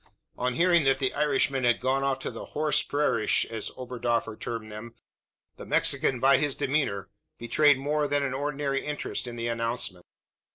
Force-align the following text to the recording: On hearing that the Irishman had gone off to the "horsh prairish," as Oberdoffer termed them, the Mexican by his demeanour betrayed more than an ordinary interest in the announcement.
On 0.35 0.55
hearing 0.55 0.83
that 0.85 0.97
the 0.97 1.13
Irishman 1.13 1.63
had 1.63 1.79
gone 1.79 2.03
off 2.03 2.17
to 2.21 2.31
the 2.31 2.45
"horsh 2.55 2.87
prairish," 2.87 3.45
as 3.45 3.69
Oberdoffer 3.77 4.35
termed 4.35 4.71
them, 4.71 4.95
the 5.57 5.63
Mexican 5.67 6.19
by 6.19 6.39
his 6.39 6.55
demeanour 6.55 7.11
betrayed 7.37 7.77
more 7.77 8.07
than 8.07 8.23
an 8.23 8.33
ordinary 8.33 8.83
interest 8.83 9.27
in 9.27 9.35
the 9.35 9.47
announcement. 9.47 10.07